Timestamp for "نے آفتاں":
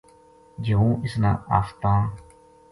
1.25-1.99